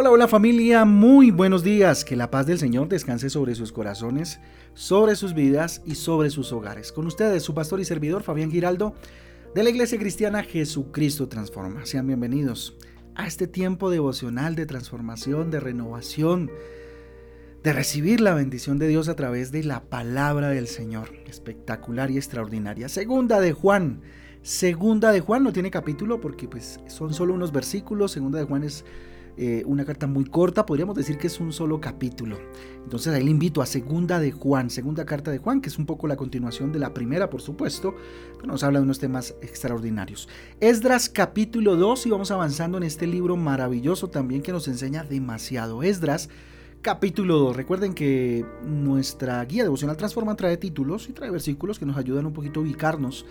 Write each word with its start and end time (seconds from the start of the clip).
Hola, 0.00 0.12
hola 0.12 0.28
familia, 0.28 0.86
muy 0.86 1.30
buenos 1.30 1.62
días. 1.62 2.06
Que 2.06 2.16
la 2.16 2.30
paz 2.30 2.46
del 2.46 2.58
Señor 2.58 2.88
descanse 2.88 3.28
sobre 3.28 3.54
sus 3.54 3.70
corazones, 3.70 4.40
sobre 4.72 5.14
sus 5.14 5.34
vidas 5.34 5.82
y 5.84 5.94
sobre 5.94 6.30
sus 6.30 6.54
hogares. 6.54 6.90
Con 6.90 7.06
ustedes, 7.06 7.42
su 7.42 7.52
pastor 7.52 7.80
y 7.80 7.84
servidor 7.84 8.22
Fabián 8.22 8.50
Giraldo, 8.50 8.94
de 9.54 9.62
la 9.62 9.68
Iglesia 9.68 9.98
Cristiana 9.98 10.42
Jesucristo 10.42 11.28
Transforma. 11.28 11.84
Sean 11.84 12.06
bienvenidos 12.06 12.78
a 13.14 13.26
este 13.26 13.46
tiempo 13.46 13.90
devocional 13.90 14.54
de 14.54 14.64
transformación, 14.64 15.50
de 15.50 15.60
renovación, 15.60 16.50
de 17.62 17.72
recibir 17.74 18.22
la 18.22 18.32
bendición 18.32 18.78
de 18.78 18.88
Dios 18.88 19.10
a 19.10 19.16
través 19.16 19.52
de 19.52 19.64
la 19.64 19.82
palabra 19.82 20.48
del 20.48 20.66
Señor. 20.66 21.10
Espectacular 21.26 22.10
y 22.10 22.16
extraordinaria. 22.16 22.88
Segunda 22.88 23.38
de 23.38 23.52
Juan. 23.52 24.00
Segunda 24.40 25.12
de 25.12 25.20
Juan 25.20 25.44
no 25.44 25.52
tiene 25.52 25.70
capítulo 25.70 26.22
porque 26.22 26.48
pues 26.48 26.80
son 26.86 27.12
solo 27.12 27.34
unos 27.34 27.52
versículos. 27.52 28.12
Segunda 28.12 28.38
de 28.38 28.46
Juan 28.46 28.64
es 28.64 28.86
eh, 29.42 29.62
una 29.64 29.86
carta 29.86 30.06
muy 30.06 30.26
corta, 30.26 30.66
podríamos 30.66 30.94
decir 30.94 31.16
que 31.16 31.28
es 31.28 31.40
un 31.40 31.50
solo 31.50 31.80
capítulo. 31.80 32.36
Entonces 32.84 33.10
ahí 33.14 33.24
le 33.24 33.30
invito 33.30 33.62
a 33.62 33.66
Segunda 33.66 34.20
de 34.20 34.32
Juan, 34.32 34.68
Segunda 34.68 35.06
carta 35.06 35.30
de 35.30 35.38
Juan, 35.38 35.62
que 35.62 35.70
es 35.70 35.78
un 35.78 35.86
poco 35.86 36.06
la 36.06 36.16
continuación 36.16 36.72
de 36.72 36.78
la 36.78 36.92
primera, 36.92 37.30
por 37.30 37.40
supuesto, 37.40 37.94
que 38.38 38.46
nos 38.46 38.62
habla 38.64 38.80
de 38.80 38.82
unos 38.82 38.98
temas 38.98 39.34
extraordinarios. 39.40 40.28
Esdras 40.60 41.08
capítulo 41.08 41.76
2 41.76 42.04
y 42.04 42.10
vamos 42.10 42.30
avanzando 42.30 42.76
en 42.76 42.84
este 42.84 43.06
libro 43.06 43.38
maravilloso 43.38 44.10
también 44.10 44.42
que 44.42 44.52
nos 44.52 44.68
enseña 44.68 45.04
demasiado. 45.04 45.82
Esdras 45.82 46.28
capítulo 46.82 47.38
2. 47.38 47.56
Recuerden 47.56 47.94
que 47.94 48.44
nuestra 48.66 49.42
guía 49.46 49.62
devocional 49.62 49.96
Transforma 49.96 50.36
trae 50.36 50.58
títulos 50.58 51.08
y 51.08 51.14
trae 51.14 51.30
versículos 51.30 51.78
que 51.78 51.86
nos 51.86 51.96
ayudan 51.96 52.26
un 52.26 52.34
poquito 52.34 52.60
a 52.60 52.64
ubicarnos 52.64 53.24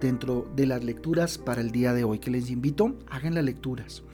dentro 0.00 0.48
de 0.54 0.66
las 0.66 0.84
lecturas 0.84 1.38
para 1.38 1.60
el 1.60 1.72
día 1.72 1.92
de 1.92 2.04
hoy, 2.04 2.20
que 2.20 2.30
les 2.30 2.50
invito, 2.50 2.94
hagan 3.10 3.34
las 3.34 3.44
lecturas 3.44 4.04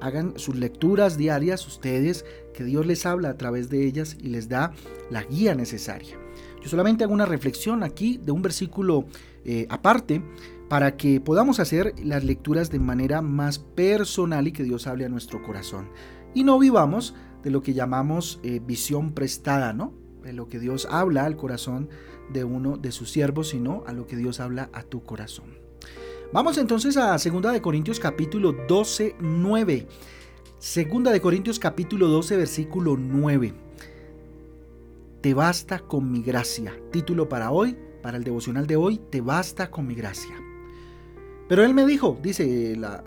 hagan 0.00 0.38
sus 0.38 0.56
lecturas 0.56 1.16
diarias 1.16 1.66
ustedes, 1.66 2.24
que 2.54 2.64
Dios 2.64 2.86
les 2.86 3.06
habla 3.06 3.30
a 3.30 3.36
través 3.36 3.68
de 3.70 3.86
ellas 3.86 4.16
y 4.20 4.28
les 4.28 4.48
da 4.48 4.72
la 5.10 5.22
guía 5.24 5.54
necesaria. 5.54 6.16
Yo 6.62 6.68
solamente 6.68 7.04
hago 7.04 7.12
una 7.12 7.26
reflexión 7.26 7.82
aquí 7.82 8.18
de 8.22 8.32
un 8.32 8.42
versículo 8.42 9.06
eh, 9.44 9.66
aparte 9.70 10.22
para 10.68 10.96
que 10.96 11.20
podamos 11.20 11.60
hacer 11.60 11.94
las 12.02 12.24
lecturas 12.24 12.70
de 12.70 12.78
manera 12.78 13.22
más 13.22 13.58
personal 13.58 14.46
y 14.46 14.52
que 14.52 14.64
Dios 14.64 14.86
hable 14.86 15.04
a 15.04 15.08
nuestro 15.08 15.42
corazón. 15.42 15.88
Y 16.34 16.44
no 16.44 16.58
vivamos 16.58 17.14
de 17.42 17.50
lo 17.50 17.62
que 17.62 17.72
llamamos 17.72 18.40
eh, 18.42 18.60
visión 18.64 19.12
prestada, 19.12 19.72
¿no? 19.72 19.94
De 20.22 20.32
lo 20.32 20.48
que 20.48 20.58
Dios 20.58 20.86
habla 20.90 21.24
al 21.24 21.36
corazón 21.36 21.88
de 22.32 22.44
uno 22.44 22.76
de 22.76 22.92
sus 22.92 23.10
siervos, 23.10 23.48
sino 23.48 23.84
a 23.86 23.92
lo 23.92 24.06
que 24.06 24.16
Dios 24.16 24.40
habla 24.40 24.68
a 24.72 24.82
tu 24.82 25.02
corazón. 25.02 25.57
Vamos 26.30 26.58
entonces 26.58 26.98
a 26.98 27.16
2 27.16 27.52
de 27.54 27.62
Corintios 27.62 27.98
capítulo 27.98 28.52
12, 28.52 29.16
9. 29.18 29.86
2 30.60 31.12
de 31.12 31.20
Corintios 31.22 31.58
capítulo 31.58 32.06
12, 32.08 32.36
versículo 32.36 32.98
9. 32.98 33.54
Te 35.22 35.32
basta 35.32 35.78
con 35.78 36.12
mi 36.12 36.20
gracia. 36.20 36.74
Título 36.92 37.30
para 37.30 37.50
hoy, 37.50 37.78
para 38.02 38.18
el 38.18 38.24
devocional 38.24 38.66
de 38.66 38.76
hoy, 38.76 39.00
te 39.08 39.22
basta 39.22 39.70
con 39.70 39.86
mi 39.86 39.94
gracia. 39.94 40.34
Pero 41.48 41.64
él 41.64 41.72
me 41.72 41.86
dijo, 41.86 42.18
dice 42.22 42.76
la, 42.76 43.02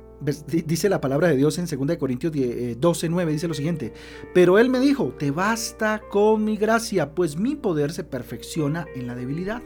dice 0.47 0.89
la 0.89 0.99
palabra 0.99 1.27
de 1.27 1.37
Dios 1.37 1.59
en 1.59 1.67
2 1.67 1.87
de 1.87 1.99
Corintios 1.99 2.33
12, 2.33 3.09
9, 3.09 3.31
eh, 3.31 3.33
dice 3.33 3.47
lo 3.47 3.53
siguiente, 3.53 3.93
pero 4.33 4.57
él 4.57 4.71
me 4.71 4.79
dijo, 4.79 5.13
te 5.19 5.29
basta 5.29 6.01
con 6.09 6.43
mi 6.43 6.57
gracia, 6.57 7.13
pues 7.13 7.37
mi 7.37 7.55
poder 7.55 7.91
se 7.91 8.03
perfecciona 8.03 8.87
en 8.95 9.05
la 9.05 9.13
debilidad. 9.13 9.61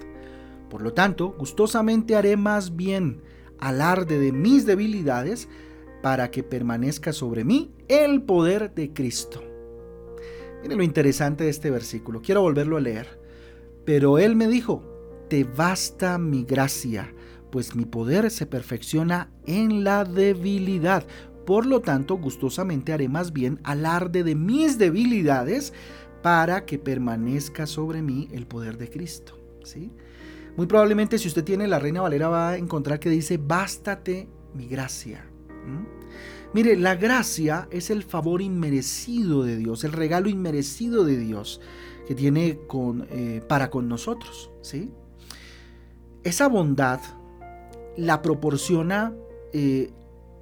Por 0.69 0.81
lo 0.81 0.91
tanto, 0.91 1.33
gustosamente 1.37 2.17
haré 2.17 2.35
más 2.35 2.75
bien 2.75 3.21
alarde 3.59 4.19
de 4.19 4.31
mis 4.31 4.65
debilidades 4.65 5.47
para 6.01 6.29
que 6.31 6.43
permanezca 6.43 7.13
sobre 7.13 7.43
mí 7.43 7.73
el 7.87 8.21
poder 8.21 8.73
de 8.73 8.93
Cristo. 8.93 9.41
Miren 10.61 10.77
lo 10.77 10.83
interesante 10.83 11.43
de 11.43 11.49
este 11.49 11.69
versículo. 11.69 12.21
Quiero 12.21 12.41
volverlo 12.41 12.77
a 12.77 12.81
leer. 12.81 13.19
Pero 13.85 14.17
Él 14.17 14.35
me 14.35 14.47
dijo, 14.47 14.83
te 15.29 15.43
basta 15.43 16.17
mi 16.17 16.43
gracia, 16.43 17.13
pues 17.51 17.75
mi 17.75 17.85
poder 17.85 18.31
se 18.31 18.45
perfecciona 18.45 19.31
en 19.45 19.83
la 19.83 20.03
debilidad. 20.03 21.05
Por 21.45 21.67
lo 21.67 21.81
tanto, 21.81 22.17
gustosamente 22.17 22.93
haré 22.93 23.07
más 23.07 23.31
bien 23.31 23.59
alarde 23.63 24.23
de 24.23 24.33
mis 24.33 24.77
debilidades 24.77 25.71
para 26.23 26.65
que 26.65 26.79
permanezca 26.79 27.67
sobre 27.67 28.01
mí 28.01 28.27
el 28.31 28.47
poder 28.47 28.77
de 28.77 28.89
Cristo. 28.89 29.37
¿Sí? 29.63 29.91
Muy 30.57 30.67
probablemente 30.67 31.17
si 31.17 31.27
usted 31.27 31.43
tiene 31.43 31.67
la 31.67 31.79
Reina 31.79 32.01
Valera 32.01 32.29
va 32.29 32.49
a 32.51 32.57
encontrar 32.57 32.99
que 32.99 33.09
dice, 33.09 33.37
bástate 33.37 34.27
mi 34.53 34.67
gracia. 34.67 35.25
Mire, 36.53 36.77
la 36.77 36.95
gracia 36.95 37.67
es 37.71 37.89
el 37.89 38.03
favor 38.03 38.41
inmerecido 38.41 39.43
de 39.43 39.57
Dios, 39.57 39.83
el 39.83 39.91
regalo 39.91 40.29
inmerecido 40.29 41.03
de 41.03 41.17
Dios 41.17 41.59
que 42.07 42.15
tiene 42.15 42.59
eh, 43.09 43.41
para 43.47 43.69
con 43.69 43.89
nosotros. 43.89 44.51
¿sí? 44.61 44.91
Esa 46.23 46.47
bondad 46.47 47.01
la 47.97 48.21
proporciona 48.21 49.13
eh, 49.51 49.91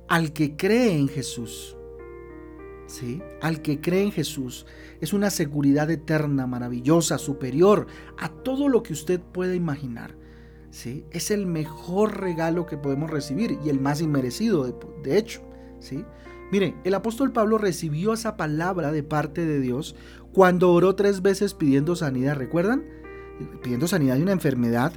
al 0.08 0.34
que 0.34 0.56
cree 0.56 0.96
en 0.96 1.08
Jesús. 1.08 1.78
Al 3.42 3.62
que 3.62 3.82
cree 3.82 4.04
en 4.04 4.12
Jesús 4.12 4.66
es 5.02 5.14
una 5.14 5.30
seguridad 5.30 5.90
eterna, 5.90 6.48
maravillosa, 6.48 7.18
superior 7.18 7.88
a 8.18 8.30
todo 8.30 8.70
lo 8.70 8.84
que 8.84 8.94
usted 8.94 9.20
pueda 9.20 9.56
imaginar. 9.56 10.16
¿sí? 10.70 11.06
Es 11.12 11.32
el 11.32 11.46
mejor 11.46 12.20
regalo 12.20 12.66
que 12.66 12.78
podemos 12.78 13.10
recibir 13.10 13.58
y 13.64 13.70
el 13.70 13.80
más 13.80 14.02
inmerecido, 14.02 14.66
de, 14.66 14.76
de 15.04 15.18
hecho. 15.18 15.42
¿sí? 15.80 16.06
Mire, 16.52 16.76
el 16.84 16.94
apóstol 16.94 17.32
Pablo 17.32 17.58
recibió 17.58 18.14
esa 18.14 18.38
palabra 18.38 18.92
de 18.92 19.04
parte 19.04 19.46
de 19.46 19.60
Dios 19.60 19.96
cuando 20.34 20.72
oró 20.72 20.96
tres 20.96 21.22
veces 21.22 21.54
pidiendo 21.54 21.96
sanidad. 21.96 22.36
¿Recuerdan? 22.36 22.84
Pidiendo 23.64 23.88
sanidad 23.88 24.16
de 24.16 24.24
una 24.24 24.34
enfermedad 24.34 24.94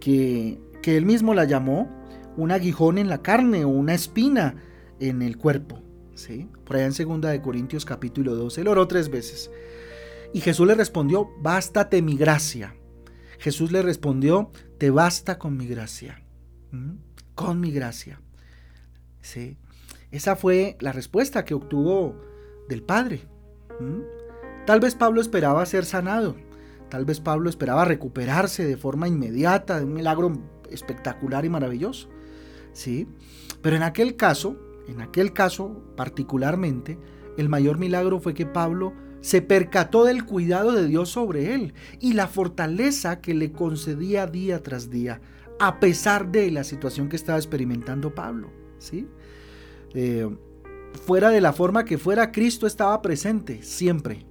que, 0.00 0.60
que 0.82 0.96
él 0.96 1.06
mismo 1.06 1.34
la 1.34 1.44
llamó 1.44 1.88
un 2.36 2.50
aguijón 2.50 2.98
en 2.98 3.08
la 3.08 3.22
carne 3.22 3.64
o 3.64 3.68
una 3.68 3.94
espina 3.94 4.56
en 5.00 5.22
el 5.22 5.38
cuerpo. 5.38 5.82
Por 6.64 6.76
allá 6.76 6.86
en 6.86 7.20
2 7.20 7.20
de 7.32 7.42
Corintios 7.42 7.84
capítulo 7.84 8.34
12, 8.34 8.60
él 8.60 8.68
oró 8.68 8.86
tres 8.86 9.08
veces. 9.08 9.50
Y 10.32 10.40
Jesús 10.40 10.66
le 10.66 10.74
respondió, 10.74 11.30
bástate 11.40 12.02
mi 12.02 12.16
gracia. 12.16 12.74
Jesús 13.38 13.72
le 13.72 13.82
respondió, 13.82 14.50
te 14.78 14.90
basta 14.90 15.38
con 15.38 15.56
mi 15.56 15.66
gracia. 15.66 16.22
¿Mm? 16.70 16.92
Con 17.34 17.60
mi 17.60 17.70
gracia. 17.72 18.20
¿Sí? 19.20 19.56
Esa 20.10 20.36
fue 20.36 20.76
la 20.80 20.92
respuesta 20.92 21.44
que 21.44 21.54
obtuvo 21.54 22.20
del 22.68 22.82
Padre. 22.82 23.26
¿Mm? 23.80 24.00
Tal 24.66 24.80
vez 24.80 24.94
Pablo 24.94 25.20
esperaba 25.20 25.64
ser 25.66 25.84
sanado. 25.84 26.36
Tal 26.88 27.04
vez 27.04 27.20
Pablo 27.20 27.48
esperaba 27.48 27.84
recuperarse 27.84 28.66
de 28.66 28.76
forma 28.76 29.08
inmediata, 29.08 29.78
de 29.78 29.86
un 29.86 29.94
milagro 29.94 30.32
espectacular 30.70 31.44
y 31.44 31.48
maravilloso. 31.48 32.08
¿Sí? 32.72 33.08
Pero 33.60 33.76
en 33.76 33.82
aquel 33.82 34.16
caso, 34.16 34.56
en 34.88 35.00
aquel 35.00 35.32
caso 35.32 35.82
particularmente, 35.96 36.98
el 37.36 37.48
mayor 37.48 37.78
milagro 37.78 38.20
fue 38.20 38.34
que 38.34 38.46
Pablo 38.46 38.92
se 39.20 39.40
percató 39.40 40.04
del 40.04 40.24
cuidado 40.24 40.72
de 40.72 40.86
Dios 40.86 41.10
sobre 41.10 41.54
él 41.54 41.74
y 42.00 42.12
la 42.12 42.26
fortaleza 42.26 43.20
que 43.20 43.34
le 43.34 43.52
concedía 43.52 44.26
día 44.26 44.62
tras 44.62 44.90
día, 44.90 45.20
a 45.60 45.78
pesar 45.80 46.30
de 46.30 46.50
la 46.50 46.64
situación 46.64 47.08
que 47.08 47.16
estaba 47.16 47.38
experimentando 47.38 48.14
Pablo. 48.14 48.50
¿sí? 48.78 49.06
Eh, 49.94 50.28
fuera 51.06 51.30
de 51.30 51.40
la 51.40 51.52
forma 51.52 51.84
que 51.84 51.98
fuera, 51.98 52.32
Cristo 52.32 52.66
estaba 52.66 53.00
presente 53.00 53.62
siempre. 53.62 54.26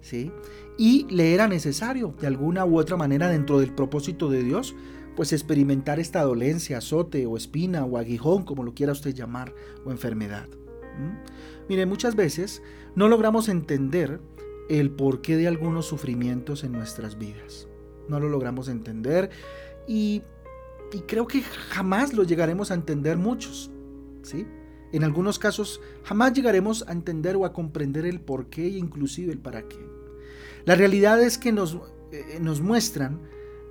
¿sí? 0.00 0.32
Y 0.76 1.06
le 1.10 1.32
era 1.32 1.46
necesario, 1.46 2.14
de 2.20 2.26
alguna 2.26 2.64
u 2.66 2.78
otra 2.78 2.96
manera, 2.96 3.28
dentro 3.28 3.60
del 3.60 3.72
propósito 3.72 4.28
de 4.28 4.42
Dios, 4.42 4.74
pues 5.16 5.32
experimentar 5.32 6.00
esta 6.00 6.22
dolencia, 6.22 6.78
azote 6.78 7.26
o 7.26 7.36
espina 7.36 7.84
o 7.84 7.98
aguijón, 7.98 8.44
como 8.44 8.62
lo 8.62 8.74
quiera 8.74 8.92
usted 8.92 9.14
llamar, 9.14 9.54
o 9.84 9.90
enfermedad. 9.90 10.48
Mire, 11.68 11.86
muchas 11.86 12.14
veces 12.14 12.62
no 12.94 13.08
logramos 13.08 13.48
entender 13.48 14.20
el 14.68 14.90
porqué 14.90 15.36
de 15.36 15.48
algunos 15.48 15.86
sufrimientos 15.86 16.64
en 16.64 16.72
nuestras 16.72 17.18
vidas. 17.18 17.68
No 18.08 18.20
lo 18.20 18.28
logramos 18.28 18.68
entender 18.68 19.30
y, 19.86 20.22
y 20.92 21.00
creo 21.00 21.26
que 21.26 21.42
jamás 21.42 22.12
lo 22.12 22.22
llegaremos 22.24 22.70
a 22.70 22.74
entender 22.74 23.16
muchos. 23.16 23.70
¿sí? 24.22 24.46
En 24.92 25.04
algunos 25.04 25.38
casos 25.38 25.80
jamás 26.04 26.32
llegaremos 26.34 26.84
a 26.86 26.92
entender 26.92 27.36
o 27.36 27.44
a 27.44 27.52
comprender 27.52 28.06
el 28.06 28.20
porqué 28.20 28.66
e 28.66 28.78
inclusive 28.78 29.32
el 29.32 29.38
para 29.38 29.66
qué. 29.68 29.84
La 30.64 30.74
realidad 30.76 31.20
es 31.20 31.36
que 31.36 31.52
nos, 31.52 31.78
eh, 32.12 32.38
nos 32.40 32.60
muestran 32.60 33.20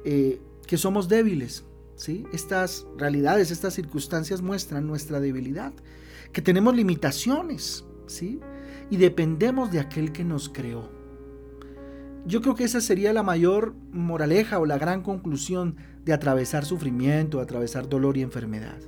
eh, 0.06 0.42
que 0.68 0.78
somos 0.78 1.08
débiles. 1.10 1.66
¿sí? 1.96 2.26
Estas 2.34 2.86
realidades, 2.98 3.52
estas 3.52 3.74
circunstancias 3.74 4.42
muestran 4.42 4.88
nuestra 4.88 5.20
debilidad, 5.20 5.74
que 6.32 6.42
tenemos 6.42 6.76
limitaciones 6.76 7.86
¿sí? 8.08 8.40
y 8.90 8.98
dependemos 8.98 9.72
de 9.72 9.80
aquel 9.80 10.12
que 10.12 10.24
nos 10.24 10.50
creó. 10.50 10.90
Yo 12.26 12.42
creo 12.42 12.56
que 12.56 12.64
esa 12.64 12.80
sería 12.80 13.12
la 13.12 13.24
mayor 13.24 13.76
moraleja 13.92 14.60
o 14.60 14.66
la 14.66 14.78
gran 14.78 15.02
conclusión 15.02 15.76
de 16.06 16.14
atravesar 16.14 16.66
sufrimiento, 16.66 17.38
de 17.38 17.44
atravesar 17.44 17.90
dolor 17.90 18.18
y 18.18 18.22
enfermedad. 18.22 18.80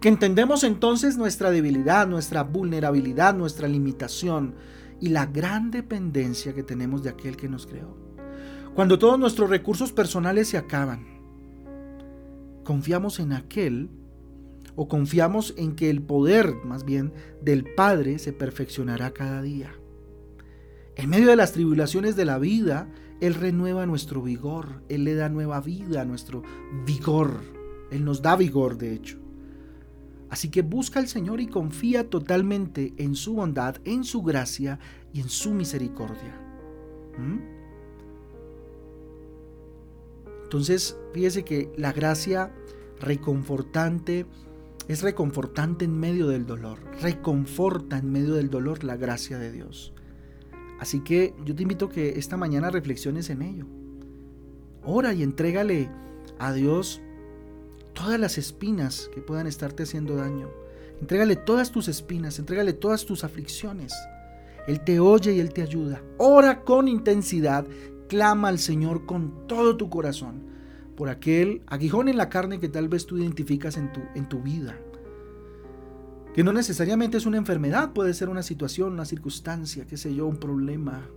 que 0.00 0.08
entendemos 0.08 0.64
entonces 0.64 1.18
nuestra 1.18 1.50
debilidad, 1.50 2.06
nuestra 2.06 2.42
vulnerabilidad, 2.42 3.34
nuestra 3.34 3.68
limitación 3.68 4.54
y 5.00 5.08
la 5.08 5.26
gran 5.26 5.70
dependencia 5.70 6.54
que 6.54 6.62
tenemos 6.62 7.02
de 7.02 7.10
aquel 7.10 7.36
que 7.36 7.48
nos 7.48 7.66
creó. 7.66 8.09
Cuando 8.80 8.98
todos 8.98 9.18
nuestros 9.18 9.50
recursos 9.50 9.92
personales 9.92 10.48
se 10.48 10.56
acaban, 10.56 11.04
confiamos 12.64 13.20
en 13.20 13.34
aquel 13.34 13.90
o 14.74 14.88
confiamos 14.88 15.52
en 15.58 15.76
que 15.76 15.90
el 15.90 16.00
poder, 16.00 16.54
más 16.64 16.86
bien, 16.86 17.12
del 17.42 17.66
Padre 17.74 18.18
se 18.18 18.32
perfeccionará 18.32 19.10
cada 19.10 19.42
día. 19.42 19.70
En 20.96 21.10
medio 21.10 21.28
de 21.28 21.36
las 21.36 21.52
tribulaciones 21.52 22.16
de 22.16 22.24
la 22.24 22.38
vida, 22.38 22.88
Él 23.20 23.34
renueva 23.34 23.84
nuestro 23.84 24.22
vigor, 24.22 24.82
Él 24.88 25.04
le 25.04 25.14
da 25.14 25.28
nueva 25.28 25.60
vida 25.60 26.00
a 26.00 26.06
nuestro 26.06 26.42
vigor, 26.86 27.42
Él 27.90 28.02
nos 28.02 28.22
da 28.22 28.34
vigor, 28.34 28.78
de 28.78 28.94
hecho. 28.94 29.18
Así 30.30 30.48
que 30.48 30.62
busca 30.62 31.00
al 31.00 31.08
Señor 31.08 31.42
y 31.42 31.48
confía 31.48 32.08
totalmente 32.08 32.94
en 32.96 33.14
su 33.14 33.34
bondad, 33.34 33.76
en 33.84 34.04
su 34.04 34.22
gracia 34.22 34.78
y 35.12 35.20
en 35.20 35.28
su 35.28 35.52
misericordia. 35.52 36.34
¿Mm? 37.18 37.49
Entonces, 40.50 40.96
fíjese 41.12 41.44
que 41.44 41.70
la 41.76 41.92
gracia 41.92 42.52
reconfortante 42.98 44.26
es 44.88 45.00
reconfortante 45.00 45.84
en 45.84 45.96
medio 45.96 46.26
del 46.26 46.44
dolor. 46.44 46.80
Reconforta 47.00 47.98
en 47.98 48.10
medio 48.10 48.34
del 48.34 48.50
dolor 48.50 48.82
la 48.82 48.96
gracia 48.96 49.38
de 49.38 49.52
Dios. 49.52 49.92
Así 50.80 51.04
que 51.04 51.36
yo 51.44 51.54
te 51.54 51.62
invito 51.62 51.84
a 51.84 51.90
que 51.90 52.18
esta 52.18 52.36
mañana 52.36 52.68
reflexiones 52.68 53.30
en 53.30 53.42
ello. 53.42 53.66
Ora 54.84 55.14
y 55.14 55.22
entrégale 55.22 55.88
a 56.40 56.52
Dios 56.52 57.00
todas 57.92 58.18
las 58.18 58.36
espinas 58.36 59.08
que 59.14 59.20
puedan 59.20 59.46
estarte 59.46 59.84
haciendo 59.84 60.16
daño. 60.16 60.50
Entrégale 61.00 61.36
todas 61.36 61.70
tus 61.70 61.86
espinas, 61.86 62.40
entrégale 62.40 62.72
todas 62.72 63.06
tus 63.06 63.22
aflicciones. 63.22 63.94
Él 64.66 64.80
te 64.80 64.98
oye 64.98 65.32
y 65.32 65.38
Él 65.38 65.52
te 65.52 65.62
ayuda. 65.62 66.02
Ora 66.18 66.64
con 66.64 66.88
intensidad, 66.88 67.64
clama 68.10 68.48
al 68.48 68.58
Señor 68.58 69.06
con 69.06 69.46
todo 69.46 69.76
tu 69.76 69.88
corazón 69.88 70.42
por 70.96 71.08
aquel 71.08 71.62
aguijón 71.68 72.08
en 72.08 72.16
la 72.16 72.28
carne 72.28 72.58
que 72.58 72.68
tal 72.68 72.88
vez 72.88 73.06
tú 73.06 73.16
identificas 73.16 73.76
en 73.76 73.92
tu, 73.92 74.00
en 74.16 74.28
tu 74.28 74.42
vida. 74.42 74.76
Que 76.34 76.42
no 76.42 76.52
necesariamente 76.52 77.18
es 77.18 77.24
una 77.24 77.38
enfermedad, 77.38 77.92
puede 77.92 78.12
ser 78.12 78.28
una 78.28 78.42
situación, 78.42 78.94
una 78.94 79.04
circunstancia, 79.04 79.86
qué 79.86 79.96
sé 79.96 80.12
yo, 80.12 80.26
un 80.26 80.38
problema. 80.38 81.08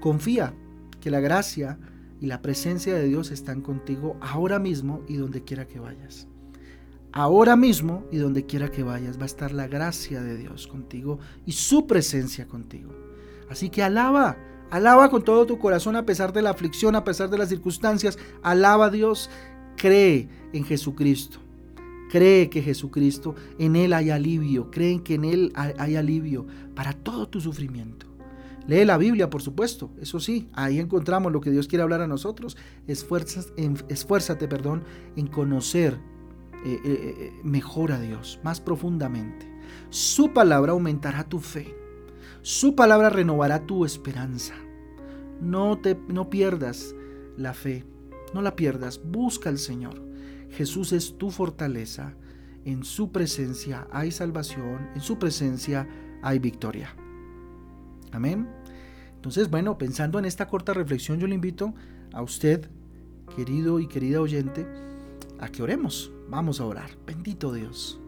Confía 0.00 0.54
que 1.00 1.10
la 1.10 1.20
gracia 1.20 1.78
y 2.20 2.26
la 2.26 2.42
presencia 2.42 2.92
de 2.92 3.06
Dios 3.06 3.30
están 3.30 3.60
contigo 3.60 4.16
ahora 4.20 4.58
mismo 4.58 5.02
y 5.06 5.16
donde 5.16 5.44
quiera 5.44 5.68
que 5.68 5.78
vayas. 5.78 6.26
Ahora 7.12 7.54
mismo 7.54 8.04
y 8.10 8.16
donde 8.16 8.44
quiera 8.44 8.72
que 8.72 8.82
vayas 8.82 9.18
va 9.18 9.22
a 9.22 9.26
estar 9.26 9.52
la 9.52 9.68
gracia 9.68 10.20
de 10.20 10.36
Dios 10.36 10.66
contigo 10.66 11.20
y 11.46 11.52
su 11.52 11.86
presencia 11.86 12.48
contigo. 12.48 12.92
Así 13.48 13.70
que 13.70 13.84
alaba, 13.84 14.36
alaba 14.70 15.10
con 15.10 15.22
todo 15.22 15.46
tu 15.46 15.58
corazón 15.58 15.96
a 15.96 16.06
pesar 16.06 16.32
de 16.32 16.42
la 16.42 16.50
aflicción, 16.50 16.96
a 16.96 17.04
pesar 17.04 17.30
de 17.30 17.38
las 17.38 17.48
circunstancias. 17.48 18.18
Alaba 18.42 18.86
a 18.86 18.90
Dios, 18.90 19.30
cree 19.76 20.28
en 20.52 20.64
Jesucristo. 20.64 21.38
Cree 22.10 22.48
que 22.48 22.62
Jesucristo, 22.62 23.34
en 23.58 23.76
Él 23.76 23.92
hay 23.92 24.10
alivio, 24.10 24.70
cree 24.70 25.02
que 25.02 25.14
en 25.14 25.24
Él 25.24 25.52
hay 25.54 25.96
alivio 25.96 26.46
para 26.74 26.92
todo 26.92 27.28
tu 27.28 27.40
sufrimiento. 27.40 28.06
Lee 28.66 28.84
la 28.84 28.96
Biblia, 28.96 29.28
por 29.28 29.42
supuesto, 29.42 29.90
eso 30.00 30.20
sí, 30.20 30.48
ahí 30.54 30.78
encontramos 30.78 31.32
lo 31.32 31.40
que 31.40 31.50
Dios 31.50 31.68
quiere 31.68 31.82
hablar 31.82 32.00
a 32.00 32.06
nosotros. 32.06 32.56
esfuérzate, 32.86 34.48
perdón, 34.48 34.84
en 35.16 35.26
conocer 35.26 35.98
eh, 36.64 36.80
eh, 36.82 37.14
eh, 37.18 37.32
mejor 37.42 37.92
a 37.92 38.00
Dios, 38.00 38.40
más 38.42 38.60
profundamente. 38.60 39.52
Su 39.90 40.32
palabra 40.32 40.72
aumentará 40.72 41.24
tu 41.24 41.40
fe. 41.40 41.74
Su 42.44 42.74
palabra 42.74 43.08
renovará 43.08 43.64
tu 43.64 43.86
esperanza. 43.86 44.52
No, 45.40 45.78
te, 45.78 45.98
no 46.08 46.28
pierdas 46.28 46.94
la 47.38 47.54
fe, 47.54 47.86
no 48.34 48.42
la 48.42 48.54
pierdas, 48.54 49.00
busca 49.02 49.48
al 49.48 49.56
Señor. 49.56 50.02
Jesús 50.50 50.92
es 50.92 51.16
tu 51.16 51.30
fortaleza. 51.30 52.12
En 52.66 52.84
su 52.84 53.10
presencia 53.12 53.88
hay 53.90 54.10
salvación, 54.10 54.90
en 54.94 55.00
su 55.00 55.18
presencia 55.18 55.88
hay 56.20 56.38
victoria. 56.38 56.94
Amén. 58.12 58.46
Entonces, 59.16 59.48
bueno, 59.48 59.78
pensando 59.78 60.18
en 60.18 60.26
esta 60.26 60.46
corta 60.46 60.74
reflexión, 60.74 61.18
yo 61.18 61.26
le 61.26 61.36
invito 61.36 61.72
a 62.12 62.20
usted, 62.20 62.68
querido 63.34 63.80
y 63.80 63.86
querida 63.86 64.20
oyente, 64.20 64.66
a 65.40 65.48
que 65.48 65.62
oremos. 65.62 66.12
Vamos 66.28 66.60
a 66.60 66.66
orar. 66.66 66.90
Bendito 67.06 67.54
Dios. 67.54 68.02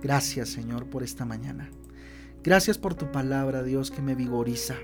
Gracias, 0.00 0.50
Señor, 0.50 0.86
por 0.86 1.02
esta 1.02 1.24
mañana. 1.24 1.70
Gracias 2.44 2.76
por 2.76 2.94
tu 2.94 3.10
palabra, 3.10 3.62
Dios, 3.62 3.90
que 3.90 4.02
me 4.02 4.14
vigoriza. 4.14 4.76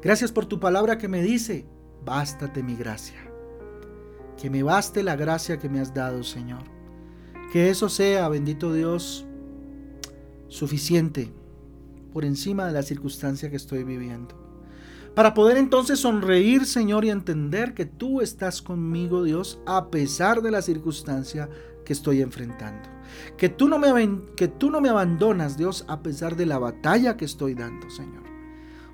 Gracias 0.00 0.30
por 0.30 0.46
tu 0.46 0.60
palabra 0.60 0.98
que 0.98 1.08
me 1.08 1.20
dice, 1.20 1.66
bástate 2.04 2.62
mi 2.62 2.76
gracia. 2.76 3.20
Que 4.40 4.50
me 4.50 4.62
baste 4.62 5.02
la 5.02 5.16
gracia 5.16 5.58
que 5.58 5.68
me 5.68 5.80
has 5.80 5.92
dado, 5.92 6.22
Señor. 6.22 6.62
Que 7.52 7.70
eso 7.70 7.88
sea, 7.88 8.28
bendito 8.28 8.72
Dios, 8.72 9.26
suficiente 10.46 11.32
por 12.12 12.24
encima 12.24 12.66
de 12.66 12.72
la 12.72 12.84
circunstancia 12.84 13.50
que 13.50 13.56
estoy 13.56 13.82
viviendo. 13.82 14.39
Para 15.14 15.34
poder 15.34 15.56
entonces 15.56 15.98
sonreír, 15.98 16.66
Señor, 16.66 17.04
y 17.04 17.10
entender 17.10 17.74
que 17.74 17.84
tú 17.84 18.20
estás 18.20 18.62
conmigo, 18.62 19.24
Dios, 19.24 19.60
a 19.66 19.90
pesar 19.90 20.40
de 20.40 20.50
la 20.50 20.62
circunstancia 20.62 21.48
que 21.84 21.92
estoy 21.92 22.22
enfrentando. 22.22 22.88
Que 23.36 23.48
tú 23.48 23.68
no 23.68 23.78
me, 23.78 23.90
que 24.36 24.46
tú 24.46 24.70
no 24.70 24.80
me 24.80 24.88
abandonas, 24.88 25.56
Dios, 25.56 25.84
a 25.88 26.02
pesar 26.02 26.36
de 26.36 26.46
la 26.46 26.58
batalla 26.58 27.16
que 27.16 27.24
estoy 27.24 27.54
dando, 27.54 27.90
Señor. 27.90 28.22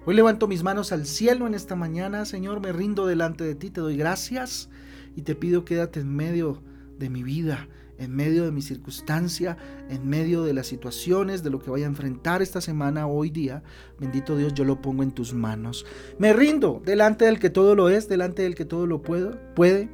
Hoy 0.07 0.15
levanto 0.15 0.49
mis 0.49 0.63
manos 0.63 0.93
al 0.93 1.05
cielo 1.05 1.47
en 1.47 1.55
esta 1.55 1.77
mañana, 1.77 2.25
Señor, 2.25 2.61
me 2.61 2.73
rindo 2.73 3.07
delante 3.07 3.45
de 3.45 3.55
ti, 3.55 3.71
te 3.71 3.81
doy 3.81 3.97
gracias 3.97 4.71
y 5.17 5.23
te 5.23 5.35
pido 5.35 5.65
quédate 5.65 6.01
en 6.01 6.15
medio 6.15 6.63
de 6.97 7.11
mi 7.11 7.23
vida, 7.25 7.69
en 7.99 8.15
medio 8.15 8.45
de 8.45 8.53
mi 8.53 8.63
circunstancia, 8.63 9.57
en 9.89 10.07
medio 10.09 10.43
de 10.43 10.55
las 10.55 10.67
situaciones, 10.67 11.43
de 11.43 11.51
lo 11.51 11.61
que 11.61 11.71
voy 11.71 11.83
a 11.83 11.87
enfrentar 11.87 12.43
esta 12.43 12.61
semana, 12.61 13.07
hoy 13.07 13.31
día. 13.31 13.63
Bendito 13.99 14.37
Dios, 14.37 14.55
yo 14.55 14.65
lo 14.65 14.81
pongo 14.81 15.03
en 15.03 15.13
tus 15.13 15.35
manos. 15.35 15.87
Me 16.19 16.33
rindo 16.33 16.83
delante 16.85 17.25
del 17.25 17.39
que 17.39 17.51
todo 17.51 17.75
lo 17.75 17.89
es, 17.89 18.09
delante 18.09 18.43
del 18.43 18.55
que 18.55 18.65
todo 18.65 18.87
lo 18.87 19.03
puedo, 19.03 19.39
puede, 19.55 19.89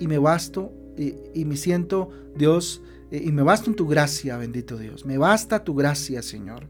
y 0.00 0.06
me 0.06 0.18
basto 0.18 0.72
y, 0.96 1.44
me 1.44 1.56
siento, 1.56 2.10
Dios, 2.36 2.82
eh, 3.10 3.22
y 3.24 3.32
me 3.32 3.42
basto 3.42 3.70
en 3.70 3.76
tu 3.76 3.86
gracia, 3.86 4.36
bendito 4.36 4.76
Dios. 4.76 5.04
Me 5.04 5.18
basta 5.18 5.64
tu 5.64 5.74
gracia, 5.74 6.22
Señor. 6.22 6.68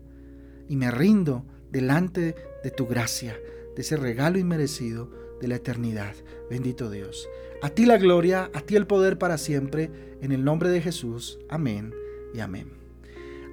Y 0.69 0.77
me 0.77 0.91
rindo 0.91 1.45
delante 1.71 2.35
de 2.63 2.71
tu 2.71 2.87
gracia, 2.87 3.37
de 3.77 3.83
ese 3.83 3.97
regalo 3.97 4.39
inmerecido 4.39 5.11
de 5.41 5.49
la 5.49 5.57
eternidad. 5.57 6.15
Bendito 6.51 6.91
Dios. 6.91 7.29
A 7.63 7.71
ti 7.71 7.87
la 7.87 7.99
gloria, 7.99 8.51
a 8.53 8.61
ti 8.61 8.77
el 8.77 8.87
poder 8.87 9.19
para 9.19 9.39
siempre, 9.39 9.91
en 10.21 10.33
el 10.33 10.45
nombre 10.45 10.69
de 10.69 10.81
Jesús. 10.81 11.39
Amén 11.49 11.93
y 12.35 12.41
amén. 12.41 12.85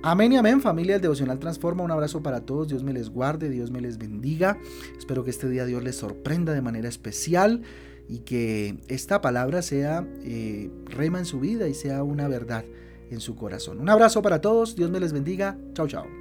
Amén 0.04 0.34
y 0.34 0.38
amén, 0.38 0.62
familia 0.62 0.96
del 0.96 1.04
Devocional 1.04 1.40
Transforma. 1.40 1.84
Un 1.84 1.92
abrazo 1.92 2.24
para 2.24 2.42
todos. 2.42 2.68
Dios 2.68 2.84
me 2.84 2.92
les 2.92 3.10
guarde, 3.10 3.50
Dios 3.50 3.70
me 3.70 3.82
les 3.82 4.00
bendiga. 4.00 4.58
Espero 4.98 5.24
que 5.24 5.30
este 5.30 5.48
día 5.48 5.66
Dios 5.66 5.84
les 5.84 5.96
sorprenda 5.96 6.54
de 6.54 6.62
manera 6.62 6.90
especial 6.90 7.62
y 8.10 8.20
que 8.20 8.80
esta 8.88 9.22
palabra 9.22 9.62
sea 9.62 10.08
eh, 10.24 10.72
rema 10.86 11.20
en 11.20 11.26
su 11.26 11.40
vida 11.40 11.68
y 11.68 11.76
sea 11.76 12.04
una 12.04 12.28
verdad 12.28 12.66
en 13.12 13.20
su 13.20 13.36
corazón. 13.36 13.80
Un 13.80 13.90
abrazo 13.90 14.22
para 14.22 14.42
todos. 14.42 14.76
Dios 14.76 14.90
me 14.90 15.00
les 15.00 15.14
bendiga. 15.14 15.58
Chao, 15.74 15.88
chao. 15.88 16.21